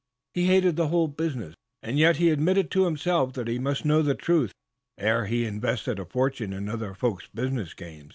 [0.33, 1.53] He hated the whole business,
[1.83, 4.51] and yet he admitted to himself that he must know the truth
[4.97, 8.09] ere he invested a fortune in other folks' business game.